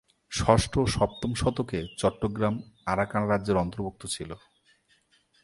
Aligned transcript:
ষষ্ঠ 0.31 0.73
ও 0.77 0.85
সপ্তম 0.87 1.31
শতকে 1.33 1.79
চট্টগ্রাম 1.97 2.55
আরাকান 2.85 3.23
রাজ্যের 3.27 3.57
অন্তর্ভুক্ত 3.57 4.01
ছিল। 4.05 4.31